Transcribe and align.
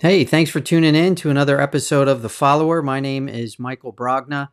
Hey, 0.00 0.24
thanks 0.24 0.50
for 0.50 0.60
tuning 0.60 0.94
in 0.94 1.14
to 1.16 1.28
another 1.28 1.60
episode 1.60 2.08
of 2.08 2.22
The 2.22 2.30
Follower. 2.30 2.80
My 2.80 3.00
name 3.00 3.28
is 3.28 3.58
Michael 3.58 3.92
Brogna, 3.92 4.48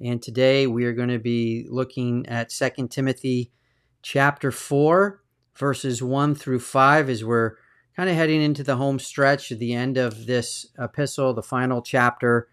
and 0.00 0.22
today 0.22 0.66
we 0.66 0.86
are 0.86 0.94
going 0.94 1.10
to 1.10 1.18
be 1.18 1.66
looking 1.68 2.26
at 2.28 2.48
2 2.48 2.88
Timothy 2.88 3.52
chapter 4.00 4.50
4, 4.50 5.22
verses 5.54 6.02
1 6.02 6.34
through 6.34 6.60
5, 6.60 7.10
as 7.10 7.22
we're 7.22 7.56
kind 7.94 8.08
of 8.08 8.16
heading 8.16 8.40
into 8.40 8.62
the 8.62 8.76
home 8.76 8.98
stretch 8.98 9.52
at 9.52 9.58
the 9.58 9.74
end 9.74 9.98
of 9.98 10.24
this 10.24 10.64
epistle, 10.78 11.34
the 11.34 11.42
final 11.42 11.82
chapter 11.82 12.48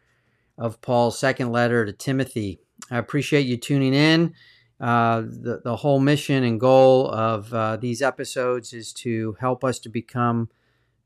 of 0.57 0.81
Paul's 0.81 1.17
second 1.17 1.49
letter 1.49 1.85
to 1.85 1.93
Timothy. 1.93 2.59
I 2.91 2.97
appreciate 2.97 3.45
you 3.45 3.55
tuning 3.55 3.93
in. 3.93 4.33
Uh, 4.81 5.21
the, 5.21 5.61
the 5.63 5.77
whole 5.77 6.01
mission 6.01 6.43
and 6.43 6.59
goal 6.59 7.09
of 7.09 7.53
uh, 7.53 7.77
these 7.77 8.01
episodes 8.01 8.73
is 8.73 8.91
to 8.95 9.37
help 9.39 9.63
us 9.63 9.79
to 9.79 9.87
become 9.87 10.49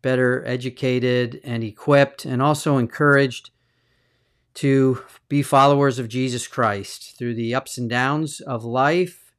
better 0.02 0.44
educated 0.46 1.42
and 1.44 1.64
equipped, 1.64 2.26
and 2.26 2.42
also 2.42 2.78
encouraged 2.78 3.52
to 4.56 5.04
be 5.30 5.44
followers 5.44 6.00
of 6.00 6.08
Jesus 6.08 6.48
Christ 6.48 7.16
through 7.18 7.36
the 7.36 7.54
ups 7.54 7.78
and 7.78 7.90
downs 7.90 8.40
of 8.42 8.66
life, 8.66 9.32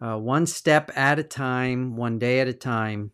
uh, 0.00 0.16
one 0.16 0.46
step 0.46 0.90
at 0.96 1.18
a 1.18 1.22
time, 1.22 1.94
one 1.96 2.18
day 2.18 2.40
at 2.40 2.48
a 2.48 2.54
time, 2.54 3.10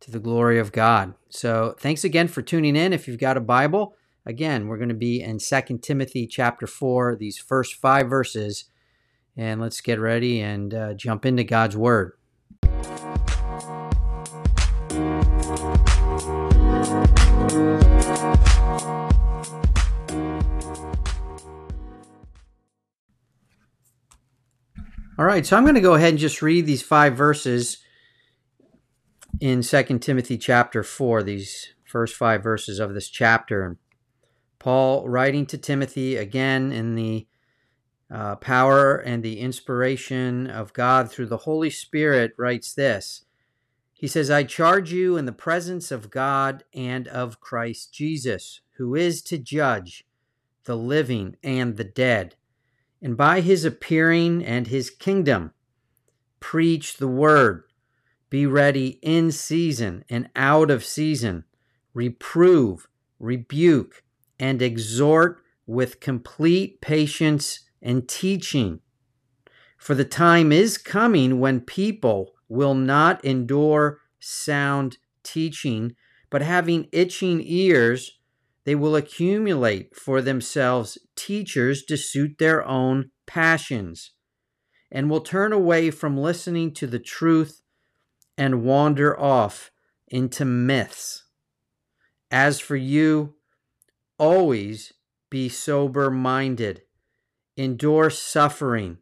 to 0.00 0.10
the 0.10 0.18
glory 0.18 0.58
of 0.58 0.72
God. 0.72 1.14
So, 1.28 1.76
thanks 1.78 2.02
again 2.02 2.26
for 2.26 2.42
tuning 2.42 2.74
in. 2.74 2.92
If 2.92 3.06
you've 3.06 3.20
got 3.20 3.36
a 3.36 3.40
Bible, 3.40 3.94
again, 4.26 4.66
we're 4.66 4.78
going 4.78 4.88
to 4.88 4.94
be 4.94 5.22
in 5.22 5.38
Second 5.38 5.82
Timothy 5.82 6.26
chapter 6.26 6.66
4, 6.66 7.16
these 7.16 7.38
first 7.38 7.76
five 7.76 8.10
verses. 8.10 8.64
And 9.36 9.60
let's 9.60 9.80
get 9.80 10.00
ready 10.00 10.40
and 10.40 10.74
uh, 10.74 10.94
jump 10.94 11.24
into 11.24 11.44
God's 11.44 11.76
Word. 11.76 12.12
All 25.18 25.26
right, 25.26 25.44
so 25.44 25.58
I'm 25.58 25.64
going 25.64 25.74
to 25.74 25.82
go 25.82 25.92
ahead 25.92 26.08
and 26.08 26.18
just 26.18 26.40
read 26.40 26.64
these 26.64 26.80
five 26.80 27.14
verses 27.14 27.84
in 29.40 29.62
Second 29.62 30.00
Timothy 30.00 30.38
chapter 30.38 30.82
4, 30.82 31.22
these 31.22 31.74
first 31.84 32.16
five 32.16 32.42
verses 32.42 32.78
of 32.78 32.94
this 32.94 33.10
chapter. 33.10 33.76
Paul 34.58 35.06
writing 35.06 35.44
to 35.46 35.58
Timothy 35.58 36.16
again 36.16 36.72
in 36.72 36.94
the 36.94 37.26
uh, 38.10 38.36
power 38.36 38.96
and 38.96 39.22
the 39.22 39.40
inspiration 39.40 40.46
of 40.46 40.72
God 40.72 41.10
through 41.10 41.26
the 41.26 41.38
Holy 41.38 41.68
Spirit 41.68 42.32
writes 42.38 42.72
this. 42.72 43.26
He 43.92 44.06
says, 44.06 44.30
I 44.30 44.44
charge 44.44 44.94
you 44.94 45.18
in 45.18 45.26
the 45.26 45.32
presence 45.32 45.90
of 45.90 46.08
God 46.08 46.64
and 46.72 47.06
of 47.06 47.38
Christ 47.38 47.92
Jesus, 47.92 48.62
who 48.78 48.94
is 48.94 49.20
to 49.24 49.36
judge 49.36 50.06
the 50.64 50.76
living 50.76 51.36
and 51.42 51.76
the 51.76 51.84
dead. 51.84 52.36
And 53.02 53.16
by 53.16 53.40
his 53.40 53.64
appearing 53.64 54.44
and 54.44 54.68
his 54.68 54.88
kingdom, 54.88 55.52
preach 56.38 56.98
the 56.98 57.08
word. 57.08 57.64
Be 58.30 58.46
ready 58.46 59.00
in 59.02 59.32
season 59.32 60.04
and 60.08 60.30
out 60.36 60.70
of 60.70 60.84
season. 60.84 61.44
Reprove, 61.92 62.88
rebuke, 63.18 64.04
and 64.38 64.62
exhort 64.62 65.42
with 65.66 66.00
complete 66.00 66.80
patience 66.80 67.60
and 67.82 68.08
teaching. 68.08 68.80
For 69.76 69.94
the 69.96 70.04
time 70.04 70.52
is 70.52 70.78
coming 70.78 71.40
when 71.40 71.60
people 71.60 72.32
will 72.48 72.74
not 72.74 73.24
endure 73.24 73.98
sound 74.20 74.98
teaching, 75.24 75.96
but 76.30 76.40
having 76.40 76.88
itching 76.92 77.42
ears, 77.44 78.18
they 78.64 78.74
will 78.74 78.96
accumulate 78.96 79.96
for 79.96 80.22
themselves 80.22 80.98
teachers 81.16 81.84
to 81.84 81.96
suit 81.96 82.38
their 82.38 82.66
own 82.66 83.10
passions, 83.26 84.12
and 84.90 85.10
will 85.10 85.20
turn 85.20 85.52
away 85.52 85.90
from 85.90 86.16
listening 86.16 86.72
to 86.74 86.86
the 86.86 86.98
truth 86.98 87.60
and 88.38 88.64
wander 88.64 89.18
off 89.18 89.70
into 90.08 90.44
myths. 90.44 91.24
As 92.30 92.60
for 92.60 92.76
you, 92.76 93.34
always 94.18 94.92
be 95.30 95.48
sober 95.48 96.10
minded 96.10 96.82
endure 97.56 98.10
suffering, 98.10 98.98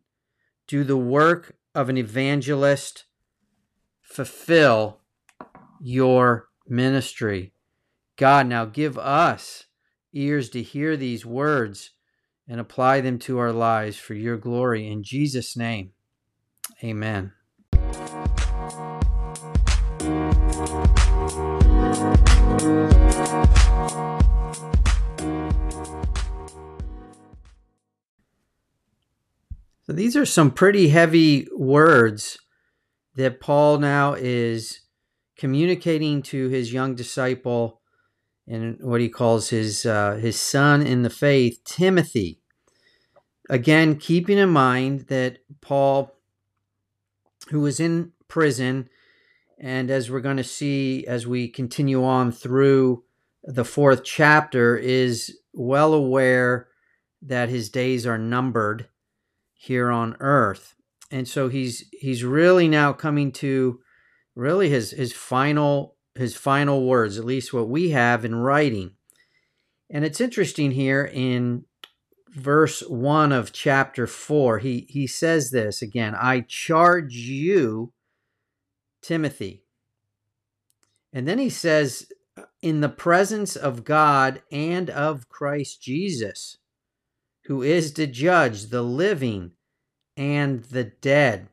do 0.66 0.84
the 0.84 0.96
work 0.96 1.56
of 1.74 1.88
an 1.88 1.96
evangelist, 1.96 3.04
fulfill 4.02 5.00
your 5.80 6.48
ministry. 6.66 7.52
God, 8.20 8.48
now 8.48 8.66
give 8.66 8.98
us 8.98 9.64
ears 10.12 10.50
to 10.50 10.62
hear 10.62 10.94
these 10.94 11.24
words 11.24 11.92
and 12.46 12.60
apply 12.60 13.00
them 13.00 13.18
to 13.20 13.38
our 13.38 13.50
lives 13.50 13.96
for 13.96 14.12
your 14.12 14.36
glory. 14.36 14.86
In 14.86 15.02
Jesus' 15.02 15.56
name, 15.56 15.92
amen. 16.84 17.32
So 29.80 29.94
these 29.94 30.14
are 30.14 30.26
some 30.26 30.50
pretty 30.50 30.88
heavy 30.90 31.48
words 31.56 32.36
that 33.14 33.40
Paul 33.40 33.78
now 33.78 34.12
is 34.12 34.80
communicating 35.38 36.20
to 36.24 36.50
his 36.50 36.70
young 36.70 36.94
disciple 36.94 37.79
and 38.50 38.78
what 38.80 39.00
he 39.00 39.08
calls 39.08 39.50
his 39.50 39.86
uh, 39.86 40.16
his 40.16 40.38
son 40.38 40.82
in 40.82 41.02
the 41.02 41.10
faith, 41.10 41.62
Timothy. 41.64 42.40
Again, 43.48 43.96
keeping 43.96 44.38
in 44.38 44.50
mind 44.50 45.06
that 45.06 45.38
Paul, 45.60 46.12
who 47.50 47.60
was 47.60 47.78
in 47.78 48.12
prison, 48.26 48.88
and 49.56 49.90
as 49.90 50.10
we're 50.10 50.20
going 50.20 50.36
to 50.36 50.44
see 50.44 51.06
as 51.06 51.26
we 51.26 51.48
continue 51.48 52.04
on 52.04 52.32
through 52.32 53.04
the 53.44 53.64
fourth 53.64 54.02
chapter, 54.02 54.76
is 54.76 55.38
well 55.52 55.94
aware 55.94 56.68
that 57.22 57.48
his 57.48 57.70
days 57.70 58.04
are 58.04 58.18
numbered 58.18 58.88
here 59.54 59.90
on 59.90 60.16
earth. 60.18 60.74
And 61.12 61.28
so 61.28 61.48
he's 61.48 61.84
he's 61.92 62.24
really 62.24 62.66
now 62.66 62.92
coming 62.92 63.30
to 63.32 63.80
really 64.34 64.70
his 64.70 64.90
his 64.90 65.12
final 65.12 65.96
his 66.20 66.36
final 66.36 66.86
words, 66.86 67.18
at 67.18 67.24
least 67.24 67.52
what 67.52 67.68
we 67.68 67.90
have 67.90 68.24
in 68.24 68.34
writing. 68.34 68.92
And 69.88 70.04
it's 70.04 70.20
interesting 70.20 70.70
here 70.70 71.04
in 71.04 71.64
verse 72.28 72.82
1 72.82 73.32
of 73.32 73.52
chapter 73.52 74.06
4. 74.06 74.58
He 74.58 74.86
he 74.88 75.06
says 75.06 75.50
this 75.50 75.82
again, 75.82 76.14
I 76.14 76.42
charge 76.46 77.14
you 77.14 77.92
Timothy. 79.02 79.64
And 81.12 81.26
then 81.26 81.38
he 81.38 81.50
says 81.50 82.06
in 82.62 82.80
the 82.80 82.88
presence 82.88 83.56
of 83.56 83.84
God 83.84 84.42
and 84.52 84.88
of 84.90 85.28
Christ 85.28 85.82
Jesus 85.82 86.58
who 87.46 87.62
is 87.62 87.92
to 87.92 88.06
judge 88.06 88.66
the 88.66 88.82
living 88.82 89.52
and 90.16 90.62
the 90.64 90.84
dead. 90.84 91.48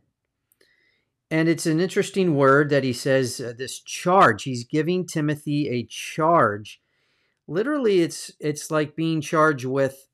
And 1.30 1.50
it's 1.50 1.66
an 1.66 1.80
interesting 1.80 2.36
word 2.36 2.70
that 2.70 2.84
he 2.84 2.94
says 2.94 3.42
uh, 3.42 3.54
this 3.58 3.80
charge. 3.80 4.44
He's 4.44 4.64
giving 4.64 5.06
Timothy 5.06 5.68
a 5.70 5.84
charge. 5.84 6.82
Literally, 7.48 8.02
it's 8.02 8.32
it's 8.40 8.72
like 8.72 8.96
being 8.96 9.22
charged 9.22 9.66
with. 9.66 10.08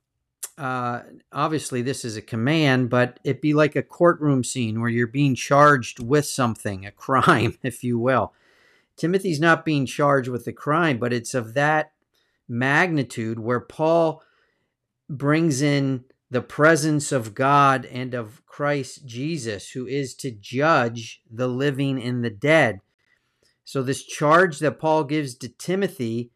Uh, 0.58 1.02
obviously, 1.32 1.82
this 1.82 2.06
is 2.06 2.16
a 2.16 2.22
command, 2.22 2.90
but 2.90 3.20
it'd 3.24 3.42
be 3.42 3.54
like 3.54 3.76
a 3.76 3.82
courtroom 3.82 4.44
scene 4.44 4.80
where 4.82 4.90
you're 4.90 5.08
being 5.08 5.34
charged 5.34 6.00
with 6.00 6.26
something, 6.26 6.86
a 6.86 6.92
crime, 6.92 7.58
if 7.64 7.84
you 7.84 7.98
will. 7.98 8.34
Timothy's 8.96 9.40
not 9.40 9.66
being 9.66 9.88
charged 9.88 10.30
with 10.30 10.46
the 10.46 10.54
crime, 10.54 11.00
but 11.00 11.14
it's 11.14 11.34
of 11.34 11.56
that 11.56 11.92
magnitude 12.48 13.40
where 13.40 13.60
Paul 13.60 14.22
brings 15.10 15.62
in 15.62 16.06
the 16.34 16.42
presence 16.42 17.12
of 17.12 17.36
God 17.36 17.86
and 17.86 18.14
of 18.16 18.44
Christ 18.48 19.06
Jesus, 19.06 19.70
who 19.70 19.86
is 19.86 20.16
to 20.16 20.32
judge 20.32 21.22
the 21.32 21.48
living 21.48 22.02
and 22.02 22.24
the 22.24 22.32
dead. 22.32 22.80
So, 23.64 23.84
this 23.84 24.04
charge 24.04 24.60
that 24.60 24.80
Paul 24.80 25.04
gives 25.04 25.36
to 25.36 25.48
Timothy, 25.48 26.32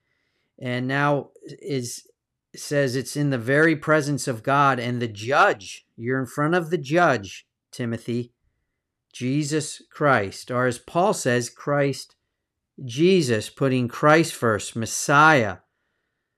and 0.60 0.88
now 0.88 1.32
is 1.48 2.08
says 2.56 2.96
it's 2.96 3.18
in 3.18 3.32
the 3.32 3.38
very 3.38 3.76
presence 3.76 4.28
of 4.28 4.44
God 4.44 4.80
and 4.80 5.02
the 5.02 5.08
judge. 5.08 5.86
You're 5.96 6.20
in 6.20 6.28
front 6.28 6.56
of 6.56 6.70
the 6.70 6.78
judge, 6.78 7.48
Timothy, 7.72 8.32
Jesus 9.12 9.82
Christ, 9.92 10.52
or 10.52 10.68
as 10.68 10.80
Paul 10.80 11.14
says, 11.14 11.50
Christ 11.50 12.16
Jesus, 12.86 13.50
putting 13.50 13.88
Christ 13.88 14.36
first, 14.36 14.76
Messiah 14.76 15.58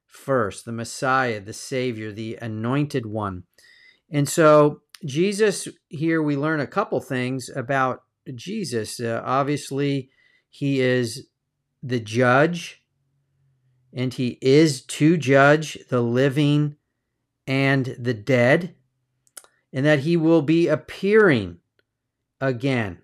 first, 0.05 0.65
the 0.65 0.71
Messiah, 0.71 1.41
the 1.41 1.53
Savior, 1.53 2.11
the 2.11 2.37
anointed 2.41 3.05
one. 3.05 3.43
And 4.11 4.27
so, 4.27 4.81
Jesus, 5.05 5.67
here 5.87 6.21
we 6.21 6.35
learn 6.35 6.59
a 6.59 6.67
couple 6.67 6.99
things 6.99 7.49
about 7.55 8.03
Jesus. 8.35 8.99
Uh, 8.99 9.21
obviously, 9.23 10.09
he 10.49 10.81
is 10.81 11.27
the 11.81 11.99
judge, 11.99 12.83
and 13.93 14.13
he 14.13 14.37
is 14.41 14.83
to 14.83 15.15
judge 15.17 15.77
the 15.89 16.01
living 16.01 16.75
and 17.47 17.95
the 17.99 18.13
dead, 18.13 18.75
and 19.71 19.85
that 19.85 19.99
he 19.99 20.17
will 20.17 20.41
be 20.41 20.67
appearing 20.67 21.57
again. 22.41 22.99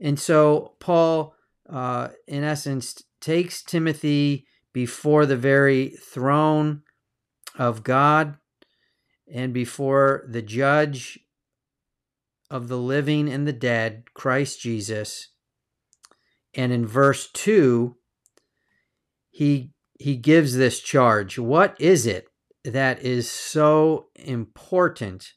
And 0.00 0.18
so, 0.18 0.74
Paul, 0.80 1.34
uh, 1.70 2.08
in 2.26 2.42
essence, 2.42 3.02
takes 3.20 3.62
Timothy 3.62 4.46
before 4.72 5.26
the 5.26 5.36
very 5.36 5.90
throne 5.90 6.82
of 7.56 7.84
God 7.84 8.36
and 9.32 9.54
before 9.54 10.24
the 10.28 10.42
judge 10.42 11.18
of 12.50 12.68
the 12.68 12.78
living 12.78 13.28
and 13.30 13.48
the 13.48 13.52
dead, 13.52 14.04
Christ 14.12 14.60
Jesus. 14.60 15.28
And 16.54 16.70
in 16.70 16.86
verse 16.86 17.30
2, 17.32 17.96
he 19.30 19.72
he 19.98 20.16
gives 20.16 20.56
this 20.56 20.80
charge. 20.80 21.38
What 21.38 21.80
is 21.80 22.06
it 22.06 22.28
that 22.64 23.02
is 23.02 23.30
so 23.30 24.08
important 24.16 25.32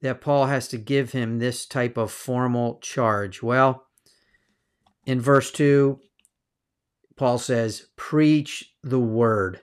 that 0.00 0.20
Paul 0.20 0.46
has 0.46 0.66
to 0.68 0.78
give 0.78 1.12
him 1.12 1.38
this 1.38 1.66
type 1.66 1.96
of 1.96 2.10
formal 2.10 2.78
charge? 2.82 3.42
Well, 3.42 3.86
in 5.06 5.20
verse 5.20 5.52
2, 5.52 6.00
Paul 7.16 7.38
says, 7.38 7.86
Preach 7.94 8.74
the 8.82 8.98
word. 8.98 9.60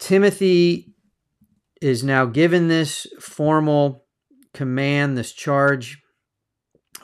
Timothy 0.00 0.94
is 1.80 2.02
now 2.02 2.24
given 2.24 2.68
this 2.68 3.06
formal 3.20 4.06
command, 4.52 5.16
this 5.16 5.32
charge 5.32 6.02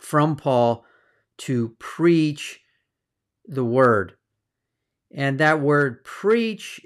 from 0.00 0.34
Paul 0.34 0.84
to 1.38 1.76
preach 1.78 2.60
the 3.44 3.64
word. 3.64 4.14
And 5.14 5.38
that 5.38 5.60
word 5.60 6.04
preach, 6.04 6.80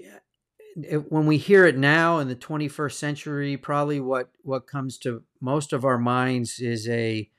it, 0.77 1.11
when 1.11 1.27
we 1.27 1.39
hear 1.39 1.65
it 1.65 1.79
now 1.79 2.19
in 2.19 2.29
the 2.29 2.37
21st 2.37 2.93
century, 2.93 3.57
probably 3.57 4.01
what, 4.01 4.31
what 4.43 4.67
comes 4.67 4.99
to 4.99 5.23
most 5.41 5.73
of 5.73 5.85
our 5.85 5.99
minds 5.99 6.61
is 6.61 6.89
a 6.89 7.31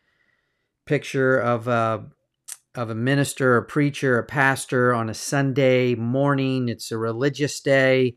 picture 0.85 1.37
of 1.37 1.67
a, 1.67 2.05
of 2.73 2.89
a 2.89 2.95
minister, 2.95 3.57
a 3.57 3.65
preacher, 3.65 4.17
a 4.17 4.23
pastor 4.23 4.93
on 4.93 5.09
a 5.09 5.13
Sunday 5.13 5.93
morning. 5.93 6.69
It's 6.69 6.91
a 6.91 6.97
religious 6.97 7.59
day, 7.59 8.15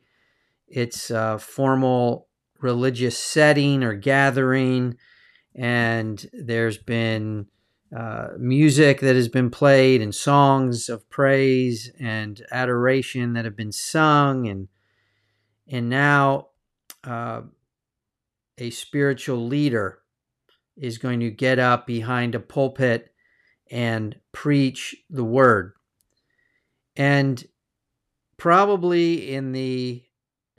it's 0.74 1.08
a 1.12 1.38
formal 1.38 2.26
religious 2.60 3.16
setting 3.16 3.84
or 3.84 3.94
gathering, 3.94 4.96
and 5.54 6.28
there's 6.32 6.78
been 6.78 7.46
uh, 7.96 8.30
music 8.38 8.98
that 9.00 9.14
has 9.14 9.28
been 9.28 9.50
played 9.50 10.02
and 10.02 10.12
songs 10.12 10.88
of 10.88 11.08
praise 11.10 11.92
and 12.00 12.42
adoration 12.50 13.34
that 13.34 13.44
have 13.44 13.56
been 13.56 13.70
sung 13.70 14.48
and 14.48 14.66
and 15.68 15.88
now 15.88 16.48
uh, 17.04 17.42
a 18.58 18.70
spiritual 18.70 19.46
leader 19.46 20.00
is 20.76 20.98
going 20.98 21.20
to 21.20 21.30
get 21.30 21.60
up 21.60 21.86
behind 21.86 22.34
a 22.34 22.40
pulpit 22.40 23.14
and 23.70 24.16
preach 24.32 24.96
the 25.08 25.24
word. 25.24 25.74
And 26.96 27.42
probably 28.36 29.32
in 29.32 29.52
the 29.52 30.03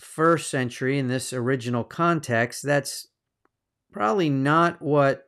first 0.06 0.50
century 0.50 1.00
in 1.00 1.08
this 1.08 1.34
original 1.34 1.84
context 1.84 2.64
that's 2.64 3.08
probably 3.92 4.30
not 4.30 4.82
what 4.82 5.24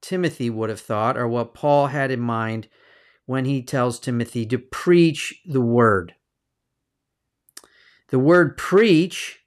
Timothy 0.00 0.48
would 0.48 0.70
have 0.70 0.80
thought 0.80 1.16
or 1.16 1.28
what 1.28 1.54
Paul 1.54 1.88
had 1.88 2.10
in 2.10 2.20
mind 2.20 2.68
when 3.26 3.44
he 3.44 3.62
tells 3.62 4.00
Timothy 4.00 4.46
to 4.46 4.58
preach 4.58 5.40
the 5.44 5.60
word. 5.60 6.14
The 8.08 8.18
word 8.18 8.56
preach 8.56 9.40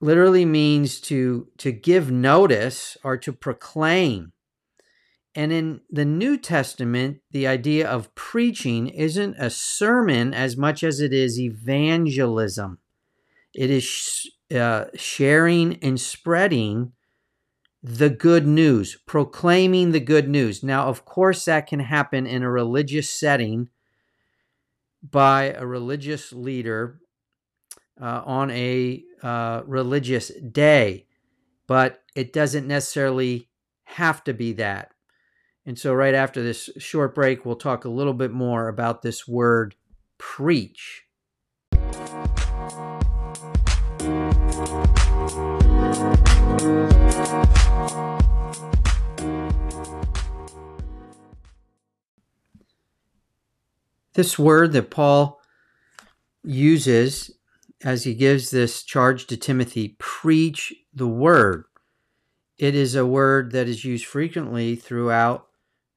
literally 0.00 0.44
means 0.44 1.00
to, 1.02 1.48
to 1.58 1.72
give 1.72 2.10
notice 2.10 2.96
or 3.02 3.16
to 3.16 3.32
proclaim. 3.32 4.32
And 5.36 5.52
in 5.52 5.82
the 5.90 6.06
New 6.06 6.38
Testament, 6.38 7.18
the 7.30 7.46
idea 7.46 7.86
of 7.86 8.14
preaching 8.14 8.88
isn't 8.88 9.36
a 9.38 9.50
sermon 9.50 10.32
as 10.32 10.56
much 10.56 10.82
as 10.82 10.98
it 10.98 11.12
is 11.12 11.38
evangelism. 11.38 12.78
It 13.54 13.68
is 13.68 14.30
uh, 14.54 14.86
sharing 14.94 15.76
and 15.82 16.00
spreading 16.00 16.92
the 17.82 18.08
good 18.08 18.46
news, 18.46 18.96
proclaiming 19.06 19.92
the 19.92 20.00
good 20.00 20.26
news. 20.26 20.62
Now, 20.62 20.88
of 20.88 21.04
course, 21.04 21.44
that 21.44 21.66
can 21.66 21.80
happen 21.80 22.26
in 22.26 22.42
a 22.42 22.50
religious 22.50 23.10
setting 23.10 23.68
by 25.02 25.52
a 25.52 25.66
religious 25.66 26.32
leader 26.32 26.98
uh, 28.00 28.22
on 28.24 28.50
a 28.50 29.04
uh, 29.22 29.62
religious 29.66 30.28
day, 30.30 31.06
but 31.66 32.02
it 32.14 32.32
doesn't 32.32 32.66
necessarily 32.66 33.50
have 33.84 34.24
to 34.24 34.32
be 34.32 34.54
that. 34.54 34.92
And 35.68 35.76
so, 35.76 35.92
right 35.92 36.14
after 36.14 36.44
this 36.44 36.70
short 36.78 37.12
break, 37.12 37.44
we'll 37.44 37.56
talk 37.56 37.84
a 37.84 37.88
little 37.88 38.14
bit 38.14 38.30
more 38.30 38.68
about 38.68 39.02
this 39.02 39.26
word 39.26 39.74
preach. 40.16 41.02
This 54.14 54.38
word 54.38 54.72
that 54.72 54.90
Paul 54.90 55.40
uses 56.44 57.32
as 57.82 58.04
he 58.04 58.14
gives 58.14 58.50
this 58.50 58.84
charge 58.84 59.26
to 59.26 59.36
Timothy 59.36 59.96
preach 59.98 60.72
the 60.94 61.08
word. 61.08 61.64
It 62.56 62.76
is 62.76 62.94
a 62.94 63.04
word 63.04 63.50
that 63.50 63.66
is 63.66 63.84
used 63.84 64.06
frequently 64.06 64.76
throughout 64.76 65.45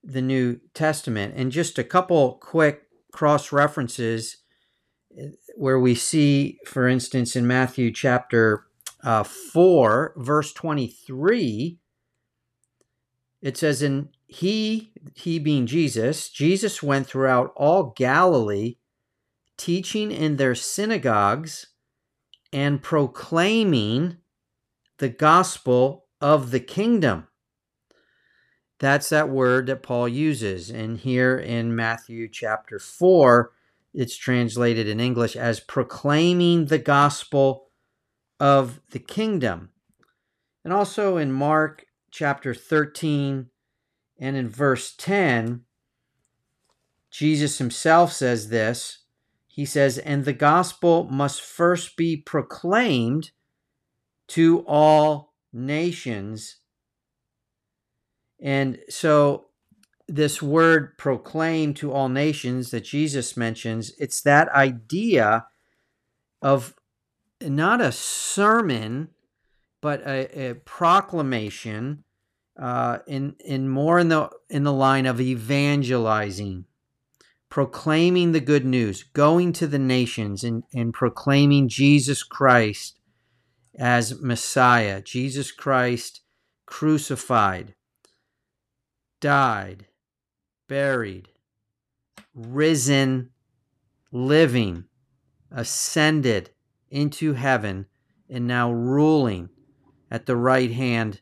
the 0.04 0.22
New 0.22 0.60
Testament. 0.74 1.34
And 1.36 1.52
just 1.52 1.78
a 1.78 1.84
couple 1.84 2.34
quick 2.42 2.84
cross 3.12 3.52
references 3.52 4.38
eh, 5.18 5.30
where 5.56 5.80
we 5.80 5.96
see, 5.96 6.60
for 6.66 6.88
instance, 6.88 7.36
in 7.36 7.46
Matthew 7.46 7.92
chapter 7.92 8.66
uh, 9.04 9.24
4, 9.24 10.14
verse 10.18 10.54
23, 10.54 11.80
it 13.42 13.58
says, 13.58 13.82
In 13.82 14.10
he, 14.28 14.92
he 15.16 15.40
being 15.40 15.66
Jesus, 15.66 16.30
Jesus 16.30 16.84
went 16.84 17.08
throughout 17.08 17.54
all 17.56 17.94
Galilee, 17.96 18.78
teaching 19.58 20.12
in 20.12 20.38
their 20.38 20.56
synagogues 20.56 21.68
and 22.52 22.82
proclaiming 22.82 24.18
the 24.98 25.10
gospel 25.10 26.06
of 26.22 26.52
the 26.52 26.60
kingdom. 26.60 27.29
That's 28.80 29.10
that 29.10 29.30
word 29.30 29.68
that 29.68 29.84
Paul 29.84 30.08
uses. 30.08 30.70
And 30.70 30.98
here 30.98 31.38
in 31.38 31.76
Matthew 31.76 32.30
chapter 32.30 32.80
4, 32.80 33.52
it's 33.94 34.16
translated 34.16 34.88
in 34.88 35.00
English 35.00 35.36
as 35.36 35.60
proclaiming 35.60 36.66
the 36.66 36.80
gospel 36.80 37.68
of 38.40 38.80
the 38.92 39.00
kingdom. 39.00 39.70
And 40.64 40.74
also 40.74 41.18
in 41.18 41.32
Mark 41.32 41.86
chapter 42.12 42.54
13, 42.54 43.48
and 44.20 44.36
in 44.36 44.50
verse 44.50 44.94
10, 44.96 45.64
Jesus 47.10 47.58
himself 47.58 48.14
says 48.14 48.50
this. 48.50 49.00
He 49.48 49.66
says, 49.66 49.98
And 49.98 50.26
the 50.26 50.34
gospel 50.34 51.06
must 51.06 51.42
first 51.42 51.98
be 51.98 52.16
proclaimed 52.16 53.32
to 54.28 54.60
all 54.68 55.34
nations. 55.52 56.58
And 58.40 58.80
so, 58.90 59.46
this 60.08 60.42
word 60.42 60.98
proclaim 60.98 61.74
to 61.76 61.92
all 61.92 62.10
nations 62.10 62.72
that 62.72 62.84
Jesus 62.84 63.38
mentions, 63.38 63.92
it's 64.00 64.22
that 64.22 64.50
idea 64.50 65.46
of 66.42 66.74
not 67.42 67.80
a 67.80 67.92
sermon, 67.92 69.10
but 69.82 70.02
a, 70.02 70.50
a 70.50 70.56
proclamation 70.56 72.04
uh, 72.60 73.00
in 73.08 73.36
in 73.44 73.70
more 73.70 74.00
in 74.00 74.10
the 74.10 74.30
in 74.50 74.64
the 74.64 74.74
line 74.74 75.06
of 75.06 75.22
evangelizing, 75.22 76.66
proclaiming 77.50 78.32
the 78.32 78.42
good 78.42 78.66
news, 78.66 79.04
going 79.04 79.54
to 79.54 79.68
the 79.68 79.80
nations 79.80 80.44
and, 80.44 80.64
and 80.74 80.94
proclaiming 80.94 81.70
Jesus 81.70 82.24
Christ 82.24 83.00
as 83.78 84.20
Messiah, 84.22 85.02
Jesus 85.02 85.52
Christ 85.52 86.22
crucified, 86.66 87.76
died, 89.20 89.88
buried, 90.68 91.30
risen, 92.34 93.30
living, 94.12 94.86
ascended 95.52 96.52
into 96.90 97.34
heaven, 97.34 97.86
and 98.30 98.48
now 98.48 98.72
ruling 98.72 99.50
at 100.12 100.26
the 100.26 100.36
right 100.36 100.72
hand 100.72 101.22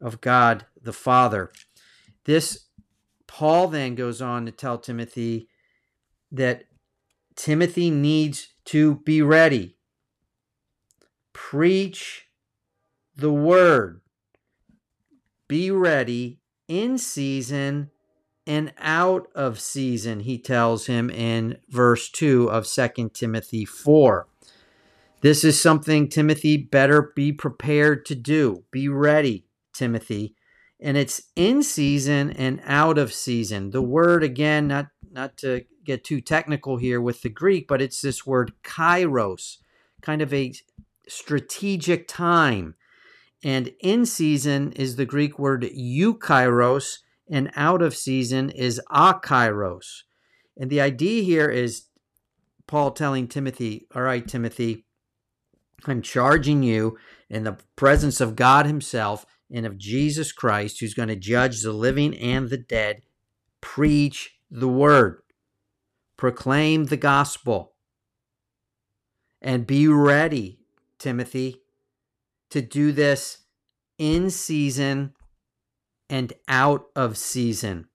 of 0.00 0.20
God 0.20 0.66
the 0.82 0.92
Father. 0.92 1.50
This 2.24 2.66
Paul 3.26 3.68
then 3.68 3.94
goes 3.94 4.20
on 4.20 4.44
to 4.46 4.52
tell 4.52 4.78
Timothy 4.78 5.48
that 6.32 6.64
Timothy 7.36 7.90
needs 7.90 8.48
to 8.66 8.96
be 8.96 9.22
ready. 9.22 9.76
Preach 11.32 12.26
the 13.14 13.32
word. 13.32 14.00
Be 15.46 15.70
ready 15.70 16.39
in 16.70 16.96
season 16.98 17.90
and 18.46 18.72
out 18.78 19.26
of 19.34 19.58
season, 19.60 20.20
he 20.20 20.38
tells 20.38 20.86
him 20.86 21.10
in 21.10 21.58
verse 21.68 22.08
2 22.08 22.48
of 22.48 22.66
2 22.66 23.10
Timothy 23.12 23.64
4. 23.64 24.28
This 25.20 25.44
is 25.44 25.60
something 25.60 26.08
Timothy 26.08 26.56
better 26.56 27.12
be 27.14 27.32
prepared 27.32 28.06
to 28.06 28.14
do. 28.14 28.62
Be 28.70 28.88
ready, 28.88 29.44
Timothy. 29.74 30.36
And 30.78 30.96
it's 30.96 31.24
in 31.36 31.62
season 31.62 32.30
and 32.30 32.62
out 32.64 32.96
of 32.96 33.12
season. 33.12 33.70
The 33.70 33.82
word 33.82 34.22
again, 34.22 34.68
not 34.68 34.86
not 35.12 35.36
to 35.38 35.64
get 35.84 36.04
too 36.04 36.20
technical 36.20 36.76
here 36.76 37.00
with 37.00 37.22
the 37.22 37.28
Greek, 37.28 37.66
but 37.66 37.82
it's 37.82 38.00
this 38.00 38.24
word 38.24 38.52
kairos, 38.62 39.58
kind 40.00 40.22
of 40.22 40.32
a 40.32 40.54
strategic 41.08 42.06
time. 42.06 42.76
And 43.42 43.72
in 43.80 44.04
season 44.04 44.72
is 44.72 44.96
the 44.96 45.06
Greek 45.06 45.38
word 45.38 45.62
eukairos, 45.62 46.98
and 47.30 47.50
out 47.54 47.80
of 47.80 47.96
season 47.96 48.50
is 48.50 48.80
akairos. 48.90 50.02
And 50.56 50.68
the 50.68 50.80
idea 50.80 51.22
here 51.22 51.48
is 51.48 51.86
Paul 52.66 52.90
telling 52.90 53.28
Timothy, 53.28 53.86
All 53.94 54.02
right, 54.02 54.26
Timothy, 54.26 54.84
I'm 55.86 56.02
charging 56.02 56.62
you 56.62 56.98
in 57.30 57.44
the 57.44 57.56
presence 57.76 58.20
of 58.20 58.36
God 58.36 58.66
Himself 58.66 59.24
and 59.50 59.64
of 59.64 59.78
Jesus 59.78 60.32
Christ, 60.32 60.80
who's 60.80 60.94
going 60.94 61.08
to 61.08 61.16
judge 61.16 61.62
the 61.62 61.72
living 61.72 62.14
and 62.16 62.50
the 62.50 62.58
dead. 62.58 63.02
Preach 63.60 64.36
the 64.50 64.68
word, 64.68 65.22
proclaim 66.16 66.84
the 66.84 66.96
gospel, 66.96 67.72
and 69.40 69.66
be 69.66 69.88
ready, 69.88 70.60
Timothy, 70.98 71.62
to 72.50 72.60
do 72.60 72.92
this 72.92 73.38
in 73.98 74.30
season 74.30 75.12
and 76.08 76.32
out 76.48 76.86
of 76.96 77.16
season. 77.16 77.86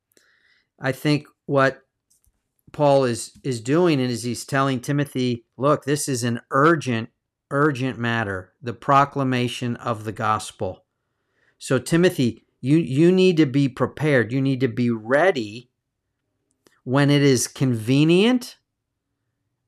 I 0.79 0.91
think 0.91 1.27
what 1.45 1.81
Paul 2.71 3.05
is 3.05 3.38
is 3.43 3.62
doing 3.62 4.00
is 4.00 4.24
he's 4.24 4.45
telling 4.45 4.79
Timothy, 4.79 5.45
look, 5.57 5.85
this 5.85 6.09
is 6.09 6.24
an 6.24 6.41
urgent 6.51 7.09
urgent 7.51 7.97
matter, 7.97 8.53
the 8.62 8.74
proclamation 8.74 9.75
of 9.77 10.03
the 10.03 10.12
gospel. 10.12 10.83
So 11.57 11.79
Timothy, 11.79 12.45
you 12.62 12.77
you 12.77 13.12
need 13.12 13.38
to 13.38 13.45
be 13.45 13.69
prepared. 13.69 14.31
You 14.31 14.41
need 14.41 14.59
to 14.62 14.67
be 14.67 14.89
ready 14.89 15.69
when 16.83 17.09
it 17.09 17.21
is 17.21 17.47
convenient 17.47 18.57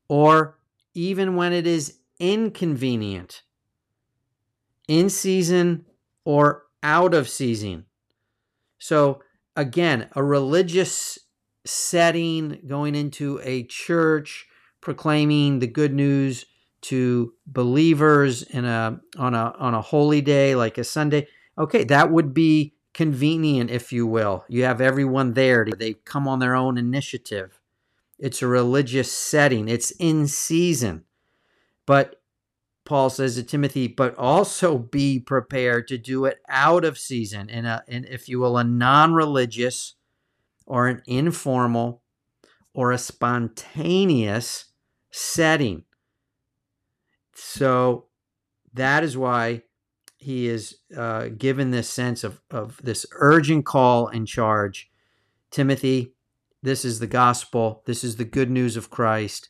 or 0.07 0.57
even 0.93 1.35
when 1.35 1.53
it 1.53 1.67
is 1.67 1.99
inconvenient. 2.19 3.43
In 4.87 5.09
season 5.09 5.85
or 6.23 6.63
out 6.83 7.13
of 7.13 7.27
season. 7.27 7.85
So, 8.79 9.21
again, 9.55 10.09
a 10.15 10.23
religious 10.23 11.19
setting, 11.65 12.61
going 12.67 12.95
into 12.95 13.39
a 13.43 13.63
church, 13.63 14.47
proclaiming 14.81 15.59
the 15.59 15.67
good 15.67 15.93
news 15.93 16.45
to 16.79 17.33
believers 17.45 18.43
in 18.43 18.63
a 18.65 18.99
on 19.17 19.33
a 19.33 19.53
on 19.57 19.73
a 19.73 19.81
holy 19.81 20.21
day 20.21 20.55
like 20.55 20.77
a 20.77 20.83
Sunday. 20.83 21.27
Okay, 21.57 21.83
that 21.85 22.11
would 22.11 22.33
be 22.33 22.75
convenient 22.93 23.69
if 23.69 23.91
you 23.91 24.07
will. 24.07 24.45
You 24.47 24.63
have 24.63 24.79
everyone 24.79 25.33
there. 25.33 25.65
They 25.65 25.93
come 25.93 26.27
on 26.27 26.39
their 26.39 26.55
own 26.55 26.77
initiative. 26.77 27.59
It's 28.19 28.41
a 28.41 28.47
religious 28.47 29.11
setting. 29.11 29.67
It's 29.67 29.91
in 29.91 30.27
season. 30.27 31.03
But 31.85 32.21
Paul 32.87 33.09
says 33.09 33.35
to 33.35 33.43
Timothy, 33.43 33.87
but 33.87 34.15
also 34.17 34.77
be 34.77 35.19
prepared 35.19 35.89
to 35.89 35.97
do 35.97 36.23
it 36.23 36.39
out 36.47 36.85
of 36.85 36.97
season 36.97 37.49
in 37.49 37.65
a, 37.65 37.83
in, 37.85 38.05
if 38.05 38.29
you 38.29 38.39
will, 38.39 38.57
a 38.57 38.63
non 38.63 39.13
religious 39.13 39.95
or 40.65 40.87
an 40.87 41.03
informal 41.05 42.01
or 42.73 42.93
a 42.93 42.97
spontaneous 42.97 44.67
setting. 45.11 45.83
So 47.35 48.05
that 48.73 49.03
is 49.03 49.17
why 49.17 49.63
he 50.15 50.47
is 50.47 50.77
uh, 50.95 51.27
given 51.37 51.71
this 51.71 51.89
sense 51.89 52.23
of, 52.23 52.41
of 52.49 52.79
this 52.81 53.05
urgent 53.11 53.65
call 53.65 54.07
and 54.07 54.25
charge. 54.25 54.89
Timothy, 55.51 56.13
this 56.63 56.85
is 56.85 56.99
the 56.99 57.07
gospel, 57.07 57.83
this 57.85 58.05
is 58.05 58.15
the 58.15 58.23
good 58.23 58.49
news 58.49 58.77
of 58.77 58.89
Christ 58.89 59.49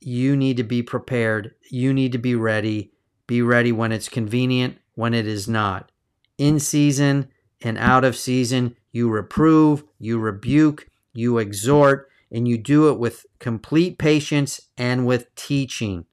you 0.00 0.36
need 0.36 0.56
to 0.56 0.62
be 0.62 0.82
prepared. 0.82 1.54
You 1.70 1.92
need 1.92 2.12
to 2.12 2.18
be 2.18 2.34
ready. 2.34 2.92
Be 3.26 3.42
ready 3.42 3.70
when 3.70 3.92
it's 3.92 4.08
convenient, 4.08 4.78
when 4.94 5.14
it 5.14 5.26
is 5.26 5.46
not. 5.46 5.92
In 6.38 6.58
season 6.58 7.28
and 7.62 7.78
out 7.78 8.04
of 8.04 8.16
season, 8.16 8.76
you 8.92 9.08
reprove, 9.08 9.84
you 9.98 10.18
rebuke, 10.18 10.88
you 11.12 11.38
exhort, 11.38 12.08
and 12.32 12.48
you 12.48 12.56
do 12.58 12.88
it 12.88 12.98
with 12.98 13.26
complete 13.38 13.98
patience 13.98 14.60
and 14.76 15.06
with 15.06 15.34
teaching. 15.34 16.06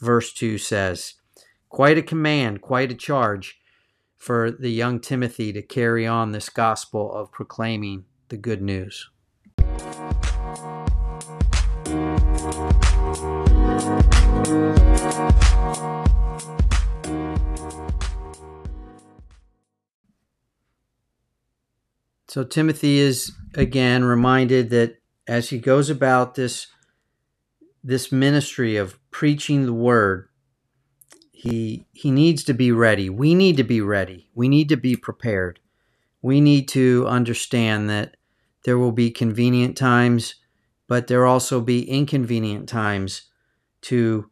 Verse 0.00 0.32
2 0.32 0.58
says, 0.58 1.14
Quite 1.68 1.98
a 1.98 2.02
command, 2.02 2.60
quite 2.60 2.90
a 2.90 2.94
charge 2.94 3.58
for 4.16 4.50
the 4.50 4.70
young 4.70 5.00
Timothy 5.00 5.52
to 5.52 5.62
carry 5.62 6.06
on 6.06 6.32
this 6.32 6.48
gospel 6.48 7.12
of 7.12 7.30
proclaiming 7.30 8.04
the 8.28 8.36
good 8.36 8.62
news. 8.62 9.10
So 22.28 22.44
Timothy 22.44 22.98
is 22.98 23.32
again 23.54 24.04
reminded 24.04 24.70
that 24.70 24.98
as 25.26 25.48
he 25.48 25.58
goes 25.58 25.88
about 25.90 26.34
this 26.34 26.66
this 27.82 28.12
ministry 28.12 28.76
of 28.76 28.98
preaching 29.10 29.64
the 29.64 29.72
word, 29.72 30.28
he 31.32 31.86
he 31.92 32.10
needs 32.10 32.44
to 32.44 32.52
be 32.52 32.70
ready. 32.70 33.08
We 33.08 33.34
need 33.34 33.56
to 33.56 33.64
be 33.64 33.80
ready. 33.80 34.28
We 34.34 34.48
need 34.48 34.68
to 34.68 34.76
be 34.76 34.94
prepared. 34.94 35.58
We 36.20 36.40
need 36.40 36.68
to 36.68 37.06
understand 37.08 37.88
that 37.88 38.16
there 38.64 38.78
will 38.78 38.92
be 38.92 39.10
convenient 39.10 39.76
times, 39.76 40.34
but 40.88 41.06
there 41.06 41.26
also 41.26 41.60
be 41.60 41.88
inconvenient 41.88 42.68
times 42.68 43.22
to 43.82 44.30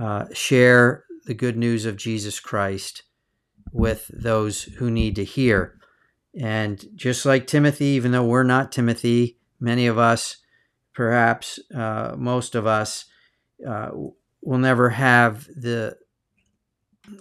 uh, 0.00 0.24
share 0.32 1.04
the 1.26 1.34
good 1.34 1.56
news 1.56 1.84
of 1.84 1.96
Jesus 1.96 2.40
Christ 2.40 3.02
with 3.72 4.10
those 4.14 4.62
who 4.62 4.90
need 4.90 5.16
to 5.16 5.24
hear. 5.24 5.78
And 6.40 6.82
just 6.94 7.26
like 7.26 7.46
Timothy, 7.46 7.86
even 7.86 8.12
though 8.12 8.24
we're 8.24 8.44
not 8.44 8.72
Timothy, 8.72 9.38
many 9.60 9.86
of 9.86 9.98
us, 9.98 10.38
perhaps 10.94 11.58
uh, 11.74 12.14
most 12.16 12.54
of 12.54 12.66
us, 12.66 13.04
uh, 13.66 13.90
will 14.40 14.58
never 14.58 14.90
have 14.90 15.46
the 15.46 15.96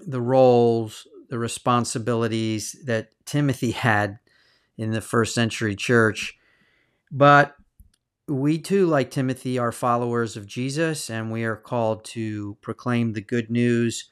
the 0.05 0.22
roles, 0.22 1.07
the 1.29 1.39
responsibilities 1.39 2.75
that 2.86 3.10
Timothy 3.25 3.72
had 3.72 4.19
in 4.77 4.91
the 4.91 5.01
first 5.01 5.34
century 5.34 5.75
church. 5.75 6.38
But 7.12 7.56
we 8.27 8.60
too, 8.60 8.86
like 8.86 9.10
Timothy, 9.10 9.57
are 9.57 9.72
followers 9.72 10.36
of 10.36 10.46
Jesus, 10.46 11.10
and 11.10 11.31
we 11.31 11.43
are 11.43 11.55
called 11.55 12.03
to 12.05 12.57
proclaim 12.62 13.13
the 13.13 13.22
good 13.22 13.50
news 13.50 14.10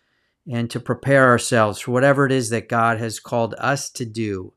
and 0.50 0.70
to 0.70 0.80
prepare 0.80 1.28
ourselves 1.28 1.80
for 1.80 1.92
whatever 1.92 2.26
it 2.26 2.32
is 2.32 2.50
that 2.50 2.70
God 2.70 2.98
has 2.98 3.20
called 3.20 3.56
us 3.58 3.90
to 3.92 4.06
do 4.06 4.54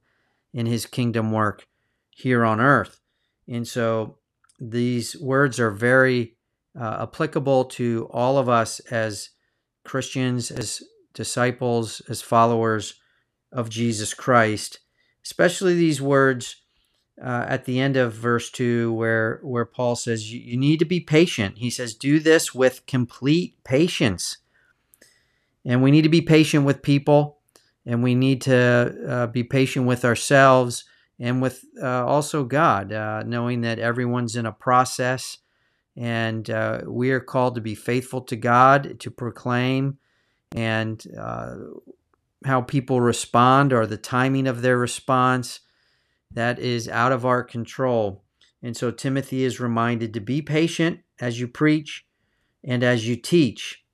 in 0.52 0.66
his 0.66 0.86
kingdom 0.86 1.32
work 1.32 1.66
here 2.10 2.44
on 2.44 2.60
earth. 2.60 3.00
And 3.48 3.66
so 3.66 4.18
these 4.60 5.16
words 5.18 5.58
are 5.58 5.70
very 5.70 6.36
uh, 6.78 6.98
applicable 7.02 7.64
to 7.64 8.08
all 8.12 8.38
of 8.38 8.48
us 8.48 8.80
as 8.90 9.30
Christians, 9.84 10.50
as 10.50 10.82
disciples, 11.14 12.02
as 12.08 12.22
followers 12.22 12.94
of 13.50 13.70
Jesus 13.70 14.14
Christ, 14.14 14.80
especially 15.24 15.74
these 15.74 16.02
words 16.02 16.56
uh, 17.22 17.46
at 17.48 17.64
the 17.64 17.80
end 17.80 17.96
of 17.96 18.12
verse 18.12 18.50
2 18.50 18.92
where 18.92 19.40
where 19.42 19.64
Paul 19.64 19.96
says 19.96 20.32
you, 20.32 20.56
need 20.56 20.78
to 20.78 20.84
be 20.84 21.00
patient. 21.00 21.58
He 21.58 21.70
says 21.70 21.94
do 21.94 22.20
this 22.20 22.54
with 22.54 22.86
complete 22.86 23.62
patience. 23.64 24.38
And 25.64 25.82
we 25.82 25.90
need 25.90 26.02
to 26.02 26.08
be 26.08 26.22
patient 26.22 26.64
with 26.64 26.82
people 26.82 27.38
and 27.84 28.02
we 28.02 28.14
need 28.14 28.42
to 28.42 28.94
uh, 29.08 29.26
be 29.26 29.42
patient 29.42 29.86
with 29.86 30.04
ourselves 30.04 30.84
and 31.18 31.42
with 31.42 31.64
uh, 31.82 32.06
also 32.06 32.44
God, 32.44 32.92
uh, 32.92 33.22
knowing 33.24 33.62
that 33.62 33.78
everyone's 33.78 34.36
in 34.36 34.46
a 34.46 34.52
process 34.52 35.38
and 35.98 36.48
uh, 36.48 36.82
we 36.86 37.10
are 37.10 37.20
called 37.20 37.56
to 37.56 37.60
be 37.60 37.74
faithful 37.74 38.20
to 38.20 38.36
God, 38.36 39.00
to 39.00 39.10
proclaim, 39.10 39.98
and 40.54 41.04
uh, 41.18 41.56
how 42.44 42.60
people 42.60 43.00
respond 43.00 43.72
or 43.72 43.84
the 43.84 43.96
timing 43.96 44.46
of 44.46 44.62
their 44.62 44.78
response 44.78 45.58
that 46.32 46.58
is 46.58 46.88
out 46.88 47.12
of 47.12 47.24
our 47.24 47.42
control. 47.42 48.22
And 48.62 48.76
so 48.76 48.90
Timothy 48.90 49.44
is 49.44 49.60
reminded 49.60 50.12
to 50.14 50.20
be 50.20 50.42
patient 50.42 51.00
as 51.20 51.40
you 51.40 51.48
preach 51.48 52.06
and 52.64 52.82
as 52.82 53.06
you 53.06 53.16
teach. 53.16 53.84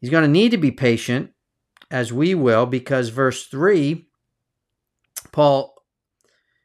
He's 0.00 0.10
going 0.10 0.24
to 0.24 0.28
need 0.28 0.50
to 0.50 0.58
be 0.58 0.70
patient, 0.70 1.30
as 1.90 2.12
we 2.12 2.34
will, 2.34 2.66
because 2.66 3.08
verse 3.08 3.46
3, 3.46 4.06
Paul 5.32 5.74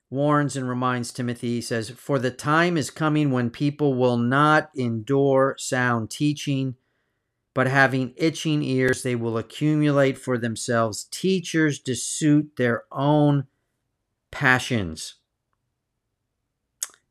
warns 0.10 0.58
and 0.58 0.68
reminds 0.68 1.12
Timothy, 1.12 1.56
he 1.56 1.62
says, 1.62 1.90
For 1.92 2.20
the 2.20 2.32
time 2.32 2.76
is 2.76 2.90
coming 2.90 3.32
when 3.32 3.50
people 3.50 3.94
will 3.94 4.18
not 4.18 4.70
endure 4.76 5.56
sound 5.58 6.10
teaching, 6.10 6.76
but 7.54 7.68
having 7.68 8.14
itching 8.18 8.62
ears, 8.64 9.04
they 9.04 9.16
will 9.16 9.38
accumulate 9.38 10.18
for 10.18 10.38
themselves 10.38 11.06
teachers 11.06 11.80
to 11.80 11.96
suit 11.96 12.52
their 12.58 12.84
own 12.92 13.48
passions 14.32 15.16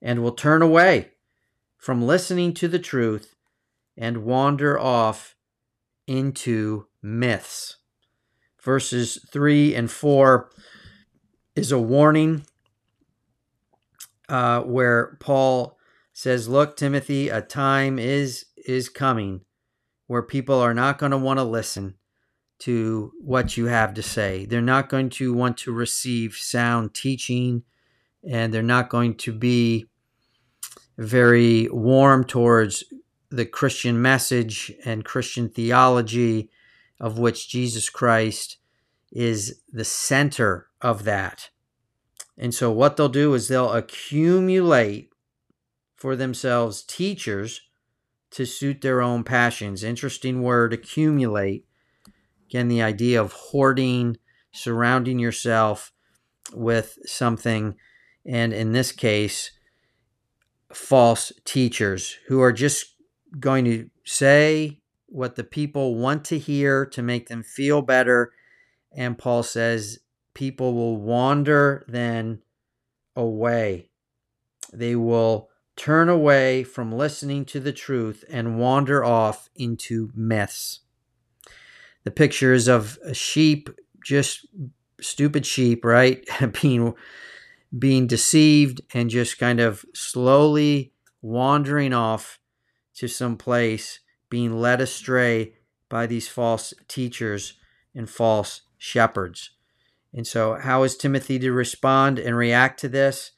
and 0.00 0.22
will 0.22 0.32
turn 0.32 0.62
away 0.62 1.10
from 1.76 2.02
listening 2.02 2.54
to 2.54 2.68
the 2.68 2.78
truth 2.78 3.34
and 3.96 4.25
wander 4.25 4.78
off 4.78 5.34
into 6.06 6.87
myths. 7.02 7.76
Verses 8.62 9.18
3 9.30 9.75
and 9.75 9.90
4 9.90 10.50
is 11.56 11.72
a 11.72 11.78
warning 11.78 12.44
uh, 14.28 14.62
where 14.62 15.16
Paul 15.20 15.78
says, 16.12 16.48
Look, 16.48 16.76
Timothy, 16.76 17.28
a 17.28 17.40
time 17.40 17.98
is, 17.98 18.46
is 18.66 18.88
coming 18.88 19.42
where 20.06 20.22
people 20.22 20.58
are 20.58 20.75
not 20.75 20.98
going 20.98 21.12
to 21.12 21.18
want 21.18 21.38
to 21.38 21.44
listen 21.44 21.94
to 22.61 23.12
what 23.21 23.57
you 23.57 23.67
have 23.67 23.95
to 23.95 24.03
say. 24.03 24.45
They're 24.45 24.61
not 24.61 24.88
going 24.88 25.11
to 25.11 25.33
want 25.33 25.59
to 25.59 25.73
receive 25.73 26.35
sound 26.35 26.95
teaching, 26.95 27.62
and 28.29 28.53
they're 28.53 28.62
not 28.62 28.88
going 28.88 29.15
to 29.17 29.33
be 29.33 29.87
very 30.97 31.69
warm 31.71 32.25
towards 32.25 32.85
the 33.31 33.47
Christian 33.47 34.00
message 34.03 34.73
and 34.85 35.05
Christian 35.05 35.49
theology, 35.49 36.50
of 36.99 37.19
which 37.19 37.49
Jesus 37.49 37.88
Christ 37.88 38.59
is 39.12 39.61
the 39.73 39.85
center 39.85 40.69
of 40.81 41.05
that. 41.05 41.50
And 42.37 42.55
so, 42.55 42.71
what 42.71 42.97
they'll 42.97 43.09
do 43.09 43.35
is 43.35 43.49
they'll 43.49 43.73
accumulate 43.73 45.11
for 45.97 46.15
themselves 46.15 46.83
teachers 46.83 47.61
to 48.31 48.45
suit 48.45 48.81
their 48.81 49.00
own 49.00 49.25
passions. 49.25 49.83
Interesting 49.83 50.43
word, 50.43 50.73
accumulate. 50.73 51.67
Again, 52.49 52.69
the 52.69 52.83
idea 52.83 53.21
of 53.21 53.33
hoarding, 53.33 54.17
surrounding 54.52 55.19
yourself 55.19 55.93
with 56.55 56.99
something, 57.05 57.75
and 58.25 58.52
in 58.52 58.73
this 58.73 58.90
case, 58.90 59.50
false 60.73 61.33
teachers 61.45 62.17
who 62.28 62.40
are 62.40 62.52
just 62.52 62.95
going 63.38 63.64
to 63.67 63.90
say 64.05 64.81
what 65.07 65.37
the 65.37 65.45
people 65.45 65.95
want 65.95 66.25
to 66.26 66.38
hear 66.38 66.85
to 66.87 67.02
make 67.02 67.28
them 67.28 67.43
feel 67.43 67.83
better. 67.83 68.33
And 68.93 69.19
Paul 69.19 69.43
says 69.43 69.99
people 70.35 70.75
will 70.75 70.97
wander 70.97 71.85
then 71.88 72.40
away. 73.17 73.90
They 74.73 74.97
will 74.97 75.49
turn 75.76 76.09
away 76.09 76.64
from 76.64 76.93
listening 76.93 77.45
to 77.47 77.61
the 77.61 77.73
truth 77.73 78.25
and 78.31 78.59
wander 78.59 79.05
off 79.05 79.49
into 79.55 80.11
myths. 80.14 80.81
The 82.04 82.11
pictures 82.11 82.68
of 82.68 82.98
a 83.04 83.14
sheep, 83.14 83.68
just 84.04 84.46
stupid 85.00 85.44
sheep, 85.44 85.84
right? 85.84 86.26
being 86.62 86.94
being 87.78 88.06
deceived 88.06 88.80
and 88.94 89.11
just 89.11 89.38
kind 89.38 89.61
of 89.61 89.84
slowly 89.92 90.92
wandering 91.20 91.92
off 91.92 92.38
to 92.94 93.06
some 93.06 93.37
place, 93.37 94.00
being 94.30 94.58
led 94.58 94.80
astray 94.80 95.54
by 95.88 96.06
these 96.06 96.28
false 96.28 96.72
teachers 96.87 97.54
and 97.94 98.08
false 98.08 98.62
shepherds. 98.78 99.50
And 100.14 100.26
so, 100.26 100.54
how 100.54 100.82
is 100.82 100.96
Timothy 100.96 101.38
to 101.40 101.52
respond 101.52 102.18
and 102.18 102.37
react 102.37 102.80
to 102.80 102.88
this? 102.88 103.32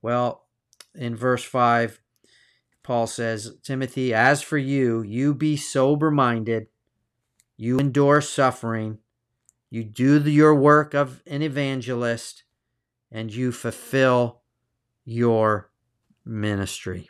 Well, 0.00 0.46
in 0.94 1.16
verse 1.16 1.42
5, 1.42 2.00
Paul 2.82 3.06
says, 3.06 3.56
Timothy, 3.62 4.14
as 4.14 4.42
for 4.42 4.58
you, 4.58 5.02
you 5.02 5.34
be 5.34 5.56
sober 5.56 6.10
minded, 6.10 6.68
you 7.64 7.78
endure 7.78 8.20
suffering, 8.20 8.98
you 9.70 9.82
do 9.82 10.20
your 10.20 10.54
work 10.54 10.92
of 10.92 11.22
an 11.26 11.40
evangelist, 11.40 12.44
and 13.10 13.34
you 13.34 13.50
fulfill 13.50 14.42
your 15.04 15.70
ministry. 16.26 17.08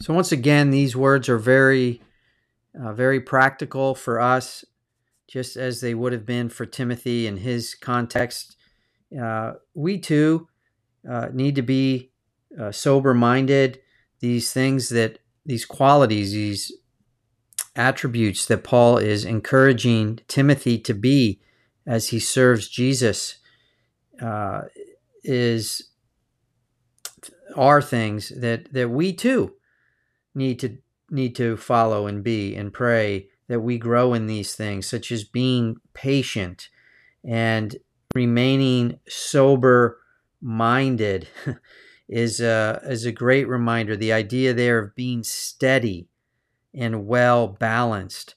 So 0.00 0.14
once 0.14 0.32
again, 0.32 0.70
these 0.70 0.96
words 0.96 1.28
are 1.28 1.38
very, 1.38 2.00
uh, 2.80 2.92
very 2.92 3.20
practical 3.20 3.94
for 3.94 4.20
us, 4.20 4.64
just 5.36 5.58
as 5.58 5.82
they 5.82 5.92
would 5.92 6.14
have 6.14 6.24
been 6.24 6.48
for 6.48 6.64
Timothy 6.64 7.26
in 7.26 7.36
his 7.36 7.74
context. 7.74 8.56
Uh, 9.22 9.52
we 9.74 9.98
too 9.98 10.48
uh, 11.06 11.28
need 11.30 11.54
to 11.56 11.60
be 11.60 12.10
uh, 12.58 12.72
sober-minded. 12.72 13.78
These 14.20 14.54
things 14.54 14.88
that 14.88 15.18
these 15.44 15.66
qualities, 15.66 16.32
these 16.32 16.72
attributes 17.74 18.46
that 18.46 18.64
Paul 18.64 18.96
is 18.96 19.26
encouraging 19.26 20.20
Timothy 20.26 20.78
to 20.78 20.94
be 20.94 21.42
as 21.86 22.08
he 22.08 22.18
serves 22.18 22.66
Jesus, 22.66 23.36
uh, 24.22 24.62
is 25.22 25.90
are 27.54 27.82
things 27.82 28.30
that 28.40 28.72
that 28.72 28.88
we 28.88 29.12
too 29.12 29.52
need 30.34 30.58
to 30.60 30.78
need 31.10 31.36
to 31.36 31.58
follow 31.58 32.06
and 32.06 32.24
be 32.24 32.56
and 32.56 32.72
pray 32.72 33.28
that 33.48 33.60
we 33.60 33.78
grow 33.78 34.14
in 34.14 34.26
these 34.26 34.54
things 34.54 34.86
such 34.86 35.12
as 35.12 35.24
being 35.24 35.76
patient 35.94 36.68
and 37.24 37.76
remaining 38.14 38.98
sober 39.08 39.98
minded 40.40 41.28
is 42.08 42.40
a, 42.40 42.80
is 42.84 43.04
a 43.04 43.12
great 43.12 43.48
reminder 43.48 43.96
the 43.96 44.12
idea 44.12 44.52
there 44.52 44.78
of 44.78 44.94
being 44.94 45.22
steady 45.22 46.08
and 46.74 47.06
well 47.06 47.48
balanced 47.48 48.34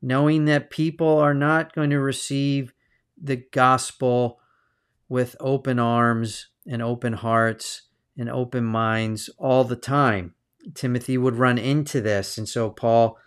knowing 0.00 0.44
that 0.44 0.70
people 0.70 1.18
are 1.18 1.34
not 1.34 1.74
going 1.74 1.90
to 1.90 1.98
receive 1.98 2.72
the 3.20 3.36
gospel 3.36 4.38
with 5.08 5.34
open 5.40 5.78
arms 5.78 6.48
and 6.66 6.80
open 6.82 7.14
hearts 7.14 7.82
and 8.16 8.28
open 8.30 8.64
minds 8.64 9.28
all 9.38 9.64
the 9.64 9.76
time 9.76 10.34
Timothy 10.74 11.18
would 11.18 11.36
run 11.36 11.58
into 11.58 12.00
this. 12.00 12.38
And 12.38 12.48
so 12.48 12.70
Paul 12.70 13.18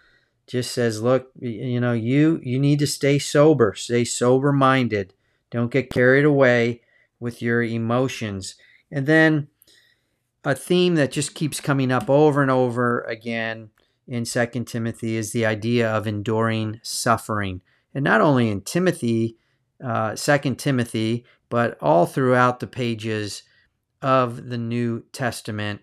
just 0.51 0.73
says, 0.73 1.01
look, 1.01 1.31
you 1.39 1.79
know, 1.79 1.93
you 1.93 2.41
you 2.43 2.59
need 2.59 2.79
to 2.79 2.87
stay 2.87 3.17
sober, 3.17 3.73
stay 3.73 4.03
sober 4.03 4.51
minded. 4.51 5.13
Don't 5.49 5.71
get 5.71 5.89
carried 5.89 6.25
away 6.25 6.81
with 7.21 7.41
your 7.41 7.63
emotions. 7.63 8.55
And 8.91 9.07
then 9.07 9.47
a 10.43 10.53
theme 10.53 10.95
that 10.95 11.13
just 11.13 11.35
keeps 11.35 11.61
coming 11.61 11.89
up 11.89 12.09
over 12.09 12.41
and 12.41 12.51
over 12.51 12.99
again 13.03 13.69
in 14.05 14.25
Second 14.25 14.65
Timothy 14.65 15.15
is 15.15 15.31
the 15.31 15.45
idea 15.45 15.89
of 15.89 16.05
enduring 16.05 16.81
suffering. 16.83 17.61
And 17.93 18.03
not 18.03 18.19
only 18.19 18.49
in 18.49 18.59
Timothy, 18.59 19.37
uh, 19.81 20.17
Second 20.17 20.59
Timothy, 20.59 21.25
but 21.47 21.77
all 21.79 22.05
throughout 22.05 22.59
the 22.59 22.67
pages 22.67 23.43
of 24.01 24.49
the 24.49 24.57
New 24.57 25.03
Testament 25.13 25.79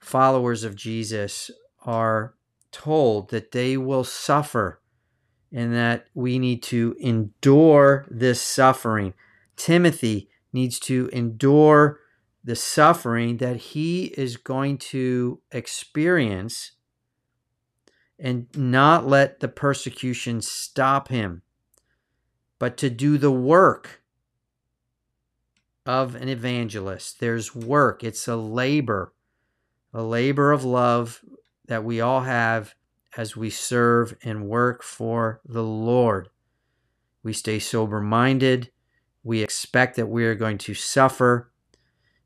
followers 0.00 0.64
of 0.64 0.74
Jesus 0.74 1.52
are 1.84 2.34
told 2.72 3.30
that 3.30 3.52
they 3.52 3.76
will 3.76 4.04
suffer 4.04 4.80
and 5.52 5.74
that 5.74 6.06
we 6.14 6.38
need 6.38 6.62
to 6.62 6.96
endure 7.00 8.06
this 8.10 8.40
suffering. 8.40 9.14
Timothy 9.56 10.28
needs 10.52 10.78
to 10.80 11.08
endure 11.12 12.00
the 12.42 12.56
suffering 12.56 13.38
that 13.38 13.56
he 13.56 14.04
is 14.16 14.36
going 14.36 14.78
to 14.78 15.40
experience 15.52 16.72
and 18.18 18.46
not 18.54 19.06
let 19.06 19.40
the 19.40 19.48
persecution 19.48 20.40
stop 20.40 21.08
him, 21.08 21.42
but 22.58 22.76
to 22.76 22.90
do 22.90 23.18
the 23.18 23.30
work 23.30 24.02
of 25.84 26.14
an 26.14 26.28
evangelist. 26.28 27.18
There's 27.18 27.54
work, 27.54 28.04
it's 28.04 28.28
a 28.28 28.36
labor 28.36 29.12
a 29.92 30.02
labor 30.02 30.52
of 30.52 30.64
love 30.64 31.20
that 31.70 31.84
we 31.84 32.00
all 32.00 32.22
have 32.22 32.74
as 33.16 33.36
we 33.36 33.48
serve 33.48 34.16
and 34.24 34.48
work 34.48 34.82
for 34.82 35.40
the 35.44 35.62
Lord. 35.62 36.28
We 37.22 37.32
stay 37.32 37.60
sober 37.60 38.00
minded. 38.00 38.72
We 39.22 39.40
expect 39.40 39.94
that 39.94 40.08
we 40.08 40.24
are 40.24 40.34
going 40.34 40.58
to 40.58 40.74
suffer, 40.74 41.52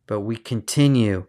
but 0.07 0.21
we 0.21 0.37
continue 0.37 1.27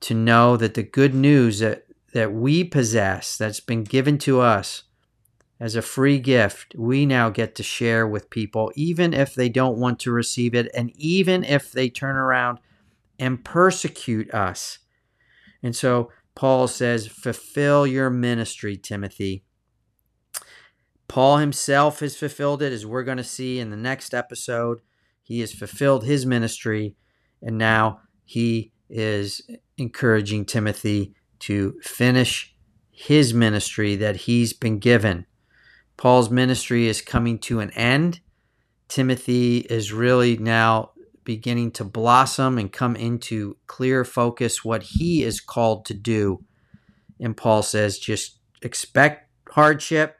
to 0.00 0.14
know 0.14 0.56
that 0.56 0.72
the 0.72 0.82
good 0.82 1.12
news 1.14 1.58
that, 1.58 1.84
that 2.14 2.32
we 2.32 2.64
possess, 2.64 3.36
that's 3.36 3.60
been 3.60 3.84
given 3.84 4.16
to 4.18 4.40
us 4.40 4.84
as 5.60 5.76
a 5.76 5.82
free 5.82 6.18
gift, 6.18 6.74
we 6.78 7.04
now 7.04 7.28
get 7.28 7.54
to 7.56 7.62
share 7.62 8.08
with 8.08 8.30
people, 8.30 8.72
even 8.74 9.12
if 9.12 9.34
they 9.34 9.50
don't 9.50 9.76
want 9.76 10.00
to 10.00 10.12
receive 10.12 10.54
it, 10.54 10.70
and 10.74 10.90
even 10.96 11.44
if 11.44 11.72
they 11.72 11.90
turn 11.90 12.16
around 12.16 12.58
and 13.18 13.44
persecute 13.44 14.32
us. 14.32 14.78
And 15.62 15.76
so 15.76 16.10
Paul 16.34 16.68
says, 16.68 17.06
fulfill 17.06 17.86
your 17.86 18.10
ministry, 18.10 18.76
Timothy. 18.76 19.44
Paul 21.08 21.36
himself 21.36 22.00
has 22.00 22.16
fulfilled 22.16 22.62
it, 22.62 22.72
as 22.72 22.86
we're 22.86 23.04
going 23.04 23.18
to 23.18 23.24
see 23.24 23.58
in 23.58 23.70
the 23.70 23.76
next 23.76 24.14
episode. 24.14 24.80
He 25.22 25.40
has 25.40 25.52
fulfilled 25.52 26.04
his 26.04 26.24
ministry, 26.24 26.96
and 27.42 27.58
now 27.58 28.00
he 28.24 28.72
is 28.88 29.42
encouraging 29.76 30.46
Timothy 30.46 31.14
to 31.40 31.78
finish 31.82 32.54
his 32.90 33.34
ministry 33.34 33.96
that 33.96 34.16
he's 34.16 34.52
been 34.52 34.78
given. 34.78 35.26
Paul's 35.96 36.30
ministry 36.30 36.88
is 36.88 37.02
coming 37.02 37.38
to 37.40 37.60
an 37.60 37.70
end. 37.72 38.20
Timothy 38.88 39.58
is 39.58 39.92
really 39.92 40.36
now 40.36 40.92
beginning 41.24 41.70
to 41.72 41.84
blossom 41.84 42.58
and 42.58 42.72
come 42.72 42.96
into 42.96 43.56
clear 43.66 44.04
focus 44.04 44.64
what 44.64 44.82
he 44.82 45.22
is 45.22 45.40
called 45.40 45.84
to 45.86 45.94
do. 45.94 46.44
And 47.20 47.36
Paul 47.36 47.62
says, 47.62 47.98
just 47.98 48.38
expect 48.62 49.30
hardship, 49.50 50.16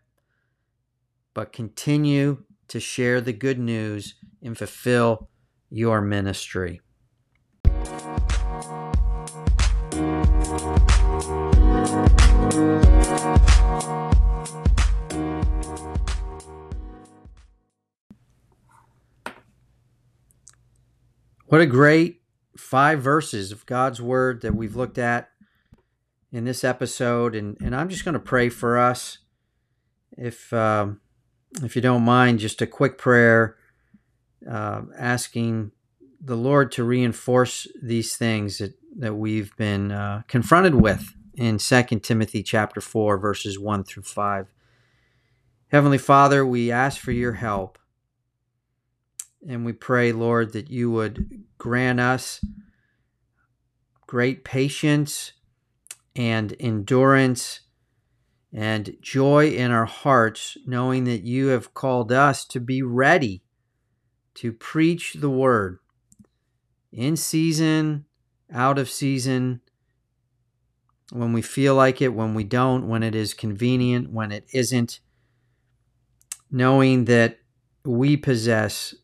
but 1.34 1.52
continue 1.52 2.44
to 2.68 2.80
share 2.80 3.20
the 3.20 3.32
good 3.32 3.58
news 3.58 4.14
and 4.42 4.56
fulfill 4.56 5.28
your 5.70 6.00
ministry. 6.00 6.80
What 21.52 21.60
a 21.60 21.66
great 21.66 22.22
five 22.56 23.02
verses 23.02 23.52
of 23.52 23.66
God's 23.66 24.00
word 24.00 24.40
that 24.40 24.54
we've 24.54 24.74
looked 24.74 24.96
at 24.96 25.28
in 26.32 26.46
this 26.46 26.64
episode. 26.64 27.34
And, 27.34 27.58
and 27.60 27.76
I'm 27.76 27.90
just 27.90 28.06
going 28.06 28.14
to 28.14 28.18
pray 28.18 28.48
for 28.48 28.78
us. 28.78 29.18
If, 30.16 30.50
um, 30.54 31.02
if 31.62 31.76
you 31.76 31.82
don't 31.82 32.04
mind, 32.04 32.38
just 32.38 32.62
a 32.62 32.66
quick 32.66 32.96
prayer 32.96 33.58
uh, 34.50 34.80
asking 34.98 35.72
the 36.22 36.38
Lord 36.38 36.72
to 36.72 36.84
reinforce 36.84 37.66
these 37.82 38.16
things 38.16 38.56
that, 38.56 38.72
that 38.96 39.16
we've 39.16 39.54
been 39.58 39.92
uh, 39.92 40.22
confronted 40.28 40.76
with 40.76 41.14
in 41.34 41.58
2 41.58 41.82
Timothy 42.00 42.42
chapter 42.42 42.80
4, 42.80 43.18
verses 43.18 43.58
1 43.58 43.84
through 43.84 44.04
5. 44.04 44.46
Heavenly 45.68 45.98
Father, 45.98 46.46
we 46.46 46.72
ask 46.72 46.98
for 46.98 47.12
your 47.12 47.34
help 47.34 47.78
and 49.46 49.64
we 49.64 49.72
pray, 49.72 50.12
Lord, 50.12 50.52
that 50.52 50.70
you 50.70 50.90
would 50.90 51.44
grant 51.58 52.00
us 52.00 52.44
great 54.06 54.44
patience 54.44 55.32
and 56.14 56.54
endurance 56.60 57.60
and 58.52 58.96
joy 59.00 59.48
in 59.48 59.70
our 59.70 59.86
hearts, 59.86 60.58
knowing 60.66 61.04
that 61.04 61.22
you 61.22 61.46
have 61.46 61.72
called 61.72 62.12
us 62.12 62.44
to 62.44 62.60
be 62.60 62.82
ready 62.82 63.42
to 64.34 64.52
preach 64.52 65.14
the 65.14 65.30
word 65.30 65.78
in 66.92 67.16
season, 67.16 68.04
out 68.52 68.78
of 68.78 68.90
season, 68.90 69.62
when 71.10 71.32
we 71.32 71.42
feel 71.42 71.74
like 71.74 72.02
it, 72.02 72.08
when 72.08 72.34
we 72.34 72.44
don't, 72.44 72.88
when 72.88 73.02
it 73.02 73.14
is 73.14 73.32
convenient, 73.32 74.12
when 74.12 74.30
it 74.30 74.46
isn't, 74.52 75.00
knowing 76.50 77.06
that 77.06 77.38
we 77.84 78.16
possess 78.16 78.94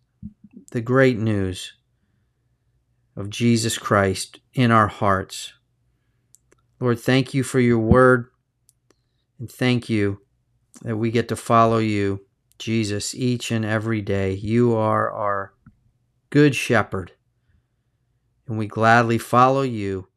the 0.71 0.81
great 0.81 1.19
news 1.19 1.73
of 3.17 3.31
Jesus 3.31 3.79
Christ 3.79 4.41
in 4.55 4.71
our 4.71 4.89
hearts. 4.89 5.53
Lord, 6.81 7.01
thank 7.01 7.35
you 7.35 7.43
for 7.43 7.59
your 7.59 7.79
word, 7.79 8.27
and 9.39 9.51
thank 9.51 9.89
you 9.89 10.21
that 10.83 10.97
we 10.97 11.11
get 11.11 11.29
to 11.29 11.37
follow 11.37 11.79
you, 11.79 12.27
Jesus, 12.59 13.15
each 13.15 13.51
and 13.51 13.65
every 13.65 14.01
day. 14.03 14.33
You 14.33 14.77
are 14.77 15.11
our 15.11 15.55
good 16.31 16.55
shepherd, 16.55 17.13
and 18.47 18.59
we 18.59 18.67
gladly 18.67 19.19
follow 19.19 19.63
you 19.63 20.09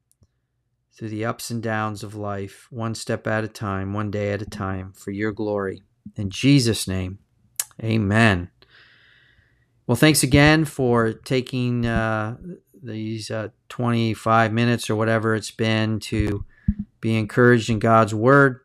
through 0.93 1.09
the 1.09 1.25
ups 1.25 1.49
and 1.49 1.63
downs 1.63 2.03
of 2.03 2.13
life, 2.13 2.67
one 2.69 2.93
step 2.93 3.25
at 3.25 3.43
a 3.43 3.47
time, 3.47 3.93
one 3.93 4.11
day 4.11 4.33
at 4.33 4.41
a 4.41 4.45
time, 4.45 4.93
for 4.93 5.11
your 5.11 5.31
glory. 5.31 5.81
In 6.15 6.29
Jesus' 6.29 6.87
name, 6.87 7.19
amen. 7.81 8.51
Well, 9.91 9.97
thanks 9.97 10.23
again 10.23 10.63
for 10.63 11.11
taking 11.11 11.85
uh, 11.85 12.37
these 12.81 13.29
uh, 13.29 13.49
25 13.67 14.53
minutes 14.53 14.89
or 14.89 14.95
whatever 14.95 15.35
it's 15.35 15.51
been 15.51 15.99
to 15.99 16.45
be 17.01 17.17
encouraged 17.17 17.69
in 17.69 17.79
God's 17.79 18.15
Word. 18.15 18.61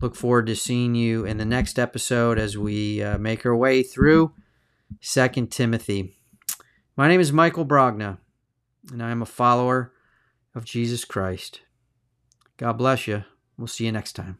Look 0.00 0.16
forward 0.16 0.48
to 0.48 0.56
seeing 0.56 0.96
you 0.96 1.24
in 1.24 1.36
the 1.36 1.44
next 1.44 1.78
episode 1.78 2.40
as 2.40 2.58
we 2.58 3.00
uh, 3.00 3.18
make 3.18 3.46
our 3.46 3.54
way 3.54 3.84
through 3.84 4.32
Second 5.00 5.52
Timothy. 5.52 6.16
My 6.96 7.06
name 7.06 7.20
is 7.20 7.32
Michael 7.32 7.64
Brogna, 7.64 8.18
and 8.90 9.00
I 9.00 9.12
am 9.12 9.22
a 9.22 9.26
follower 9.26 9.92
of 10.56 10.64
Jesus 10.64 11.04
Christ. 11.04 11.60
God 12.56 12.72
bless 12.72 13.06
you. 13.06 13.22
We'll 13.56 13.68
see 13.68 13.84
you 13.84 13.92
next 13.92 14.14
time. 14.14 14.38